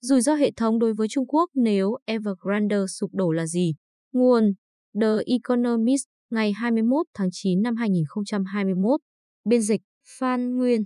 [0.00, 3.74] Rủi ro hệ thống đối với Trung Quốc nếu Evergrande sụp đổ là gì?
[4.12, 4.52] Nguồn
[5.00, 9.00] The Economist ngày 21 tháng 9 năm 2021.
[9.44, 9.80] Biên dịch
[10.18, 10.84] Phan Nguyên.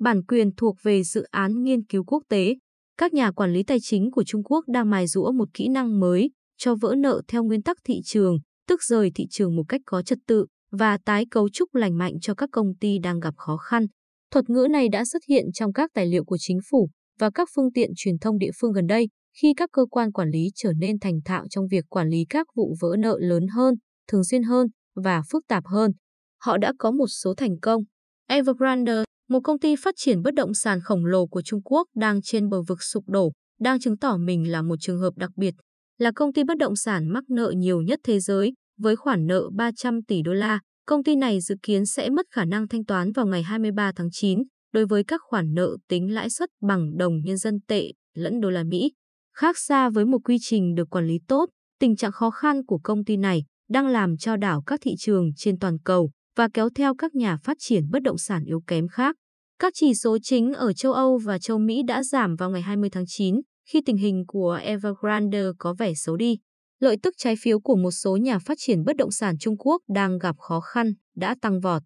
[0.00, 2.54] Bản quyền thuộc về dự án nghiên cứu quốc tế.
[2.98, 6.00] Các nhà quản lý tài chính của Trung Quốc đang mài rũa một kỹ năng
[6.00, 8.38] mới cho vỡ nợ theo nguyên tắc thị trường,
[8.68, 12.12] tức rời thị trường một cách có trật tự và tái cấu trúc lành mạnh
[12.20, 13.86] cho các công ty đang gặp khó khăn.
[14.30, 16.88] Thuật ngữ này đã xuất hiện trong các tài liệu của chính phủ
[17.18, 19.08] và các phương tiện truyền thông địa phương gần đây
[19.40, 22.46] khi các cơ quan quản lý trở nên thành thạo trong việc quản lý các
[22.56, 23.74] vụ vỡ nợ lớn hơn,
[24.08, 25.92] thường xuyên hơn và phức tạp hơn.
[26.40, 27.82] Họ đã có một số thành công.
[28.28, 32.22] Evergrande, một công ty phát triển bất động sản khổng lồ của Trung Quốc đang
[32.22, 35.54] trên bờ vực sụp đổ, đang chứng tỏ mình là một trường hợp đặc biệt,
[35.98, 39.50] là công ty bất động sản mắc nợ nhiều nhất thế giới với khoản nợ
[39.56, 40.60] 300 tỷ đô la.
[40.86, 44.08] Công ty này dự kiến sẽ mất khả năng thanh toán vào ngày 23 tháng
[44.12, 48.40] 9 đối với các khoản nợ tính lãi suất bằng đồng nhân dân tệ lẫn
[48.40, 48.92] đô la Mỹ.
[49.36, 51.46] Khác xa với một quy trình được quản lý tốt,
[51.80, 55.30] tình trạng khó khăn của công ty này đang làm cho đảo các thị trường
[55.36, 58.88] trên toàn cầu và kéo theo các nhà phát triển bất động sản yếu kém
[58.88, 59.16] khác.
[59.58, 62.90] Các chỉ số chính ở châu Âu và châu Mỹ đã giảm vào ngày 20
[62.90, 66.38] tháng 9 khi tình hình của Evergrande có vẻ xấu đi.
[66.80, 69.82] Lợi tức trái phiếu của một số nhà phát triển bất động sản Trung Quốc
[69.88, 71.82] đang gặp khó khăn đã tăng vọt.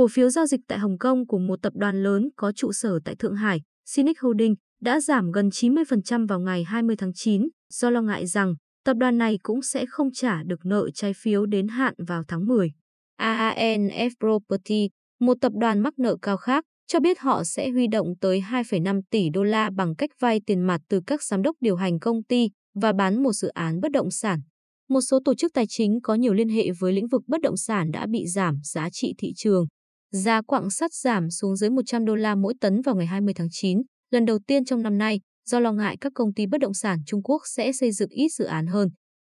[0.00, 2.98] Cổ phiếu giao dịch tại Hồng Kông của một tập đoàn lớn có trụ sở
[3.04, 7.90] tại Thượng Hải, Sinic Holding, đã giảm gần 90% vào ngày 20 tháng 9 do
[7.90, 11.68] lo ngại rằng tập đoàn này cũng sẽ không trả được nợ trái phiếu đến
[11.68, 12.70] hạn vào tháng 10.
[13.20, 14.88] AANF Property,
[15.20, 19.00] một tập đoàn mắc nợ cao khác, cho biết họ sẽ huy động tới 2,5
[19.10, 22.22] tỷ đô la bằng cách vay tiền mặt từ các giám đốc điều hành công
[22.22, 24.40] ty và bán một dự án bất động sản.
[24.88, 27.56] Một số tổ chức tài chính có nhiều liên hệ với lĩnh vực bất động
[27.56, 29.66] sản đã bị giảm giá trị thị trường.
[30.12, 33.48] Giá quặng sắt giảm xuống dưới 100 đô la mỗi tấn vào ngày 20 tháng
[33.50, 33.78] 9,
[34.10, 36.98] lần đầu tiên trong năm nay, do lo ngại các công ty bất động sản
[37.06, 38.88] Trung Quốc sẽ xây dựng ít dự án hơn.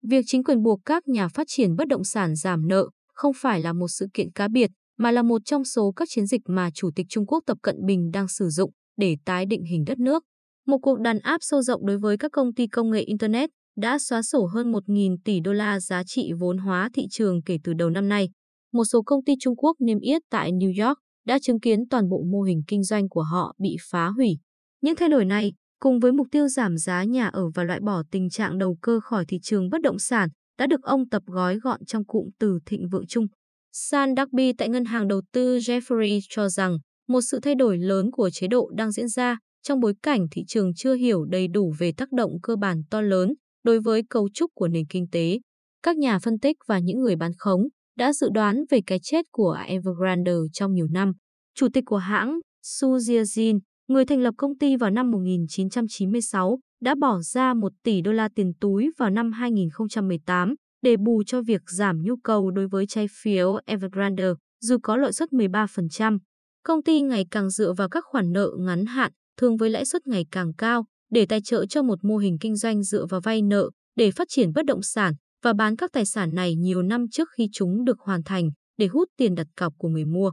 [0.09, 3.61] Việc chính quyền buộc các nhà phát triển bất động sản giảm nợ không phải
[3.61, 6.69] là một sự kiện cá biệt, mà là một trong số các chiến dịch mà
[6.73, 9.99] Chủ tịch Trung Quốc Tập Cận Bình đang sử dụng để tái định hình đất
[9.99, 10.23] nước.
[10.67, 13.99] Một cuộc đàn áp sâu rộng đối với các công ty công nghệ Internet đã
[13.99, 17.73] xóa sổ hơn 1.000 tỷ đô la giá trị vốn hóa thị trường kể từ
[17.73, 18.29] đầu năm nay.
[18.77, 22.09] Một số công ty Trung Quốc niêm yết tại New York đã chứng kiến toàn
[22.09, 24.37] bộ mô hình kinh doanh của họ bị phá hủy.
[24.81, 28.03] Những thay đổi này, cùng với mục tiêu giảm giá nhà ở và loại bỏ
[28.11, 31.59] tình trạng đầu cơ khỏi thị trường bất động sản, đã được ông tập gói
[31.59, 33.25] gọn trong cụm từ thịnh vượng chung.
[33.73, 36.77] San Darby tại ngân hàng đầu tư Jeffrey cho rằng
[37.07, 40.43] một sự thay đổi lớn của chế độ đang diễn ra trong bối cảnh thị
[40.47, 43.33] trường chưa hiểu đầy đủ về tác động cơ bản to lớn
[43.63, 45.39] đối với cấu trúc của nền kinh tế.
[45.83, 47.61] Các nhà phân tích và những người bán khống
[47.97, 51.11] đã dự đoán về cái chết của Evergrande trong nhiều năm.
[51.55, 56.95] Chủ tịch của hãng, Su Jiajin, người thành lập công ty vào năm 1996, đã
[56.95, 61.61] bỏ ra 1 tỷ đô la tiền túi vào năm 2018 để bù cho việc
[61.67, 64.25] giảm nhu cầu đối với trái phiếu Evergrande,
[64.61, 66.17] dù có lợi suất 13%.
[66.63, 70.07] Công ty ngày càng dựa vào các khoản nợ ngắn hạn, thường với lãi suất
[70.07, 73.41] ngày càng cao, để tài trợ cho một mô hình kinh doanh dựa vào vay
[73.41, 77.05] nợ để phát triển bất động sản và bán các tài sản này nhiều năm
[77.11, 80.31] trước khi chúng được hoàn thành để hút tiền đặt cọc của người mua.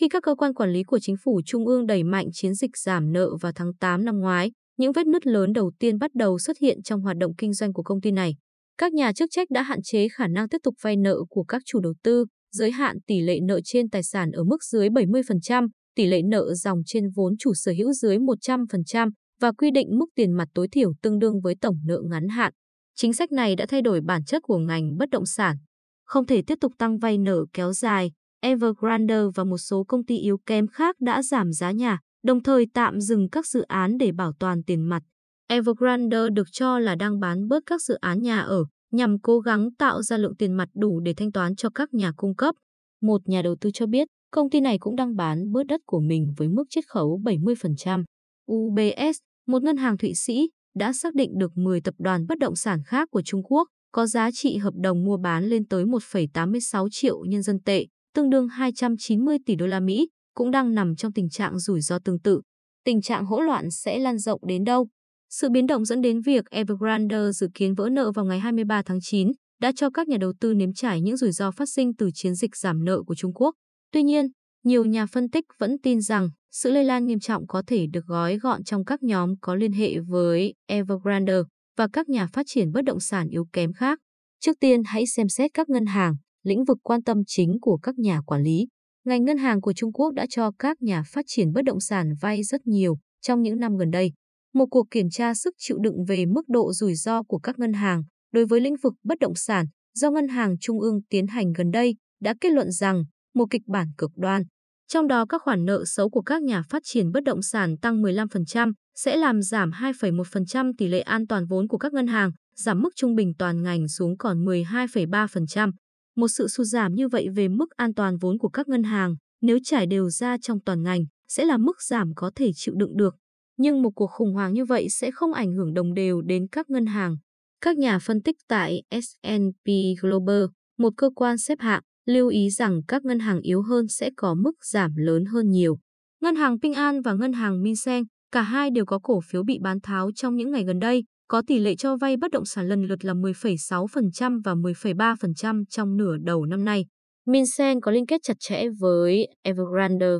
[0.00, 2.76] Khi các cơ quan quản lý của chính phủ trung ương đẩy mạnh chiến dịch
[2.76, 6.38] giảm nợ vào tháng 8 năm ngoái, những vết nứt lớn đầu tiên bắt đầu
[6.38, 8.34] xuất hiện trong hoạt động kinh doanh của công ty này.
[8.78, 11.62] Các nhà chức trách đã hạn chế khả năng tiếp tục vay nợ của các
[11.64, 15.68] chủ đầu tư, giới hạn tỷ lệ nợ trên tài sản ở mức dưới 70%,
[15.94, 20.06] tỷ lệ nợ dòng trên vốn chủ sở hữu dưới 100% và quy định mức
[20.14, 22.52] tiền mặt tối thiểu tương đương với tổng nợ ngắn hạn.
[22.96, 25.56] Chính sách này đã thay đổi bản chất của ngành bất động sản.
[26.04, 30.18] Không thể tiếp tục tăng vay nợ kéo dài, Evergrande và một số công ty
[30.18, 34.12] yếu kém khác đã giảm giá nhà, đồng thời tạm dừng các dự án để
[34.12, 35.02] bảo toàn tiền mặt.
[35.48, 39.68] Evergrande được cho là đang bán bớt các dự án nhà ở nhằm cố gắng
[39.78, 42.54] tạo ra lượng tiền mặt đủ để thanh toán cho các nhà cung cấp.
[43.02, 46.00] Một nhà đầu tư cho biết công ty này cũng đang bán bớt đất của
[46.00, 48.04] mình với mức chiết khấu 70%.
[48.52, 52.56] UBS, một ngân hàng Thụy Sĩ, đã xác định được 10 tập đoàn bất động
[52.56, 56.88] sản khác của Trung Quốc có giá trị hợp đồng mua bán lên tới 1,86
[56.90, 61.12] triệu nhân dân tệ, tương đương 290 tỷ đô la Mỹ, cũng đang nằm trong
[61.12, 62.40] tình trạng rủi ro tương tự.
[62.84, 64.88] Tình trạng hỗn loạn sẽ lan rộng đến đâu?
[65.30, 68.98] Sự biến động dẫn đến việc Evergrande dự kiến vỡ nợ vào ngày 23 tháng
[69.02, 72.10] 9 đã cho các nhà đầu tư nếm trải những rủi ro phát sinh từ
[72.14, 73.54] chiến dịch giảm nợ của Trung Quốc.
[73.92, 74.26] Tuy nhiên,
[74.64, 78.06] nhiều nhà phân tích vẫn tin rằng sự lây lan nghiêm trọng có thể được
[78.06, 81.34] gói gọn trong các nhóm có liên hệ với Evergrande
[81.76, 83.98] và các nhà phát triển bất động sản yếu kém khác.
[84.40, 87.98] Trước tiên hãy xem xét các ngân hàng, lĩnh vực quan tâm chính của các
[87.98, 88.66] nhà quản lý.
[89.04, 92.14] Ngành ngân hàng của Trung Quốc đã cho các nhà phát triển bất động sản
[92.20, 94.12] vay rất nhiều trong những năm gần đây.
[94.54, 97.72] một cuộc kiểm tra sức chịu đựng về mức độ rủi ro của các ngân
[97.72, 101.52] hàng đối với lĩnh vực bất động sản do Ngân hàng Trung ương tiến hành
[101.52, 103.04] gần đây đã kết luận rằng
[103.34, 104.42] một kịch bản cực đoan,
[104.88, 108.02] trong đó các khoản nợ xấu của các nhà phát triển bất động sản tăng
[108.02, 112.82] 15% sẽ làm giảm 2,1% tỷ lệ an toàn vốn của các ngân hàng, giảm
[112.82, 115.72] mức trung bình toàn ngành xuống còn 12,3%.
[116.16, 119.16] Một sự sụt giảm như vậy về mức an toàn vốn của các ngân hàng,
[119.42, 122.96] nếu trải đều ra trong toàn ngành, sẽ là mức giảm có thể chịu đựng
[122.96, 123.16] được.
[123.56, 126.70] Nhưng một cuộc khủng hoảng như vậy sẽ không ảnh hưởng đồng đều đến các
[126.70, 127.16] ngân hàng.
[127.60, 129.68] Các nhà phân tích tại S&P
[130.00, 130.44] Global,
[130.78, 134.34] một cơ quan xếp hạng, lưu ý rằng các ngân hàng yếu hơn sẽ có
[134.34, 135.78] mức giảm lớn hơn nhiều.
[136.22, 139.58] Ngân hàng Ping An và ngân hàng Minsen, cả hai đều có cổ phiếu bị
[139.62, 142.68] bán tháo trong những ngày gần đây, có tỷ lệ cho vay bất động sản
[142.68, 146.84] lần lượt là 10,6% và 10,3% trong nửa đầu năm nay.
[147.26, 150.10] Minsen có liên kết chặt chẽ với Evergrande.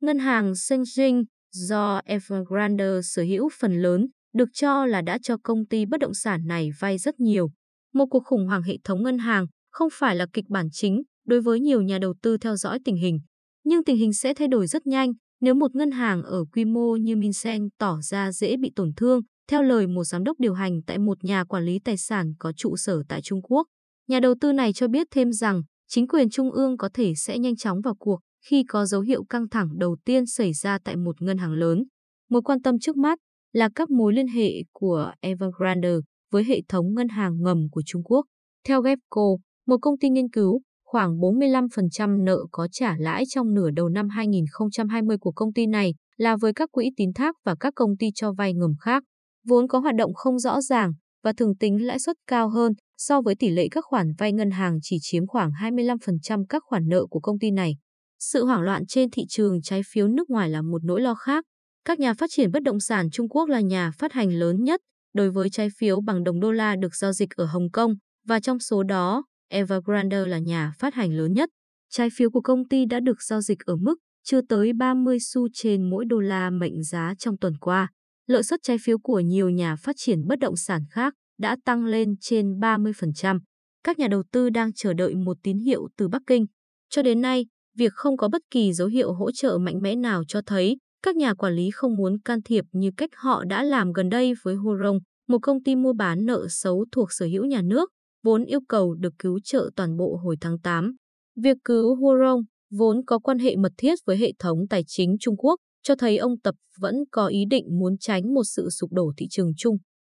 [0.00, 5.66] Ngân hàng Sengjing do Evergrande sở hữu phần lớn, được cho là đã cho công
[5.66, 7.50] ty bất động sản này vay rất nhiều.
[7.94, 11.40] Một cuộc khủng hoảng hệ thống ngân hàng không phải là kịch bản chính đối
[11.40, 13.20] với nhiều nhà đầu tư theo dõi tình hình.
[13.64, 16.96] Nhưng tình hình sẽ thay đổi rất nhanh nếu một ngân hàng ở quy mô
[16.96, 20.80] như Minsen tỏ ra dễ bị tổn thương, theo lời một giám đốc điều hành
[20.86, 23.66] tại một nhà quản lý tài sản có trụ sở tại Trung Quốc.
[24.08, 27.38] Nhà đầu tư này cho biết thêm rằng chính quyền trung ương có thể sẽ
[27.38, 30.96] nhanh chóng vào cuộc khi có dấu hiệu căng thẳng đầu tiên xảy ra tại
[30.96, 31.84] một ngân hàng lớn.
[32.30, 33.18] Mối quan tâm trước mắt
[33.52, 35.94] là các mối liên hệ của Evergrande
[36.30, 38.26] với hệ thống ngân hàng ngầm của Trung Quốc.
[38.68, 39.22] Theo Gepco,
[39.66, 40.60] một công ty nghiên cứu,
[40.92, 45.94] khoảng 45% nợ có trả lãi trong nửa đầu năm 2020 của công ty này
[46.16, 49.02] là với các quỹ tín thác và các công ty cho vay ngầm khác,
[49.46, 50.92] vốn có hoạt động không rõ ràng
[51.24, 54.50] và thường tính lãi suất cao hơn so với tỷ lệ các khoản vay ngân
[54.50, 57.76] hàng chỉ chiếm khoảng 25% các khoản nợ của công ty này.
[58.18, 61.44] Sự hoảng loạn trên thị trường trái phiếu nước ngoài là một nỗi lo khác.
[61.84, 64.80] Các nhà phát triển bất động sản Trung Quốc là nhà phát hành lớn nhất
[65.14, 67.94] đối với trái phiếu bằng đồng đô la được giao dịch ở Hồng Kông
[68.26, 69.22] và trong số đó,
[69.52, 71.48] Evergrande là nhà phát hành lớn nhất.
[71.90, 73.94] Trái phiếu của công ty đã được giao dịch ở mức
[74.24, 77.88] chưa tới 30 xu trên mỗi đô la mệnh giá trong tuần qua.
[78.26, 81.84] Lợi suất trái phiếu của nhiều nhà phát triển bất động sản khác đã tăng
[81.84, 83.40] lên trên 30%.
[83.84, 86.46] Các nhà đầu tư đang chờ đợi một tín hiệu từ Bắc Kinh.
[86.90, 87.46] Cho đến nay,
[87.76, 91.16] việc không có bất kỳ dấu hiệu hỗ trợ mạnh mẽ nào cho thấy các
[91.16, 94.54] nhà quản lý không muốn can thiệp như cách họ đã làm gần đây với
[94.54, 97.90] Hurong, một công ty mua bán nợ xấu thuộc sở hữu nhà nước,
[98.22, 100.94] vốn yêu cầu được cứu trợ toàn bộ hồi tháng 8.
[101.36, 102.40] Việc cứu Hurong,
[102.70, 106.16] vốn có quan hệ mật thiết với hệ thống tài chính Trung Quốc, cho thấy
[106.16, 109.76] ông Tập vẫn có ý định muốn tránh một sự sụp đổ thị trường chung.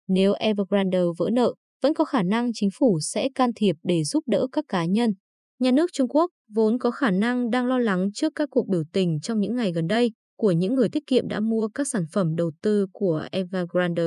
[0.08, 1.54] Nếu Evergrande vỡ nợ,
[1.84, 5.10] vẫn có khả năng chính phủ sẽ can thiệp để giúp đỡ các cá nhân.
[5.60, 8.84] Nhà nước Trung Quốc vốn có khả năng đang lo lắng trước các cuộc biểu
[8.94, 12.06] tình trong những ngày gần đây của những người tiết kiệm đã mua các sản
[12.14, 14.04] phẩm đầu tư của Evergrande.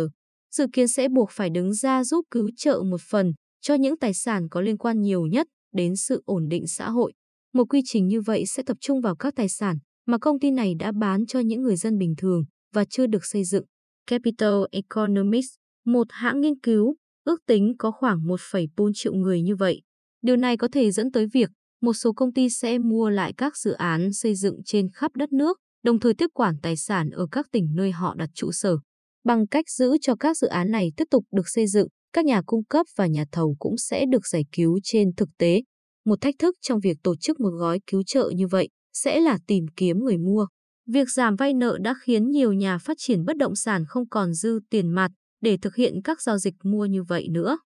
[0.51, 3.33] Dự kiến sẽ buộc phải đứng ra giúp cứu trợ một phần
[3.67, 7.13] cho những tài sản có liên quan nhiều nhất đến sự ổn định xã hội.
[7.55, 10.51] Một quy trình như vậy sẽ tập trung vào các tài sản mà công ty
[10.51, 13.65] này đã bán cho những người dân bình thường và chưa được xây dựng.
[14.07, 15.47] Capital Economics,
[15.87, 19.83] một hãng nghiên cứu, ước tính có khoảng 1,4 triệu người như vậy.
[20.23, 21.51] Điều này có thể dẫn tới việc
[21.83, 25.33] một số công ty sẽ mua lại các dự án xây dựng trên khắp đất
[25.33, 28.77] nước, đồng thời tiếp quản tài sản ở các tỉnh nơi họ đặt trụ sở.
[29.25, 32.43] Bằng cách giữ cho các dự án này tiếp tục được xây dựng, các nhà
[32.47, 35.63] cung cấp và nhà thầu cũng sẽ được giải cứu trên thực tế.
[36.05, 39.39] Một thách thức trong việc tổ chức một gói cứu trợ như vậy sẽ là
[39.47, 40.47] tìm kiếm người mua.
[40.87, 44.35] Việc giảm vay nợ đã khiến nhiều nhà phát triển bất động sản không còn
[44.35, 47.59] dư tiền mặt để thực hiện các giao dịch mua như vậy nữa.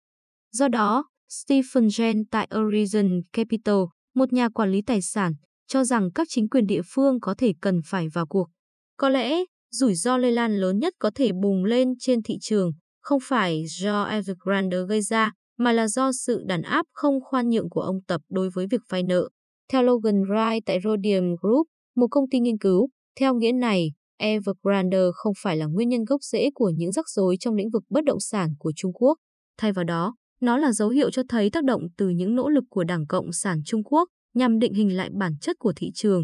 [0.52, 3.80] Do đó, Stephen Jen tại Horizon Capital,
[4.16, 5.34] một nhà quản lý tài sản,
[5.68, 8.48] cho rằng các chính quyền địa phương có thể cần phải vào cuộc.
[8.98, 12.72] Có lẽ, rủi ro lây lan lớn nhất có thể bùng lên trên thị trường
[13.10, 17.70] không phải do Evergrande gây ra, mà là do sự đàn áp không khoan nhượng
[17.70, 19.30] của ông Tập đối với việc vay nợ.
[19.72, 22.90] Theo Logan Wright tại Rhodium Group, một công ty nghiên cứu,
[23.20, 27.36] theo nghĩa này, Evergrande không phải là nguyên nhân gốc rễ của những rắc rối
[27.40, 29.18] trong lĩnh vực bất động sản của Trung Quốc.
[29.58, 32.64] Thay vào đó, nó là dấu hiệu cho thấy tác động từ những nỗ lực
[32.70, 36.24] của Đảng Cộng sản Trung Quốc nhằm định hình lại bản chất của thị trường.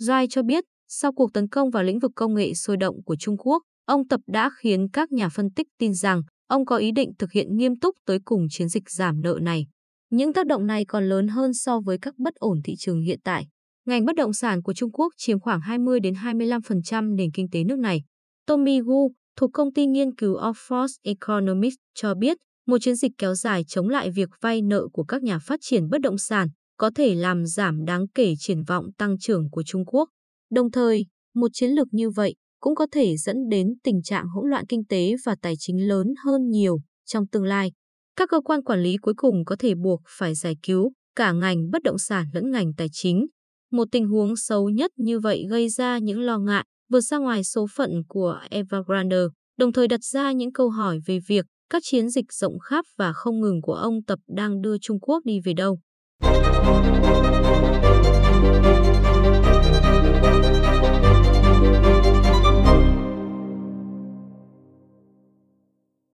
[0.00, 3.16] Joy cho biết, sau cuộc tấn công vào lĩnh vực công nghệ sôi động của
[3.16, 6.92] Trung Quốc, ông Tập đã khiến các nhà phân tích tin rằng ông có ý
[6.92, 9.66] định thực hiện nghiêm túc tới cùng chiến dịch giảm nợ này.
[10.10, 13.20] Những tác động này còn lớn hơn so với các bất ổn thị trường hiện
[13.24, 13.46] tại.
[13.86, 17.64] Ngành bất động sản của Trung Quốc chiếm khoảng 20 đến 25% nền kinh tế
[17.64, 18.02] nước này.
[18.46, 23.34] Tommy Gu, thuộc công ty nghiên cứu Oxford Economics cho biết, một chiến dịch kéo
[23.34, 26.90] dài chống lại việc vay nợ của các nhà phát triển bất động sản có
[26.94, 30.08] thể làm giảm đáng kể triển vọng tăng trưởng của Trung Quốc.
[30.50, 34.50] Đồng thời, một chiến lược như vậy cũng có thể dẫn đến tình trạng hỗn
[34.50, 37.72] loạn kinh tế và tài chính lớn hơn nhiều trong tương lai.
[38.16, 41.70] Các cơ quan quản lý cuối cùng có thể buộc phải giải cứu cả ngành
[41.70, 43.26] bất động sản lẫn ngành tài chính.
[43.72, 47.44] Một tình huống xấu nhất như vậy gây ra những lo ngại vượt ra ngoài
[47.44, 49.16] số phận của Evergrande,
[49.58, 53.12] đồng thời đặt ra những câu hỏi về việc các chiến dịch rộng khắp và
[53.12, 55.78] không ngừng của ông Tập đang đưa Trung Quốc đi về đâu.